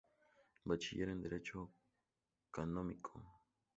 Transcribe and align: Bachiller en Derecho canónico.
Bachiller 0.65 1.09
en 1.11 1.21
Derecho 1.21 1.69
canónico. 2.49 3.21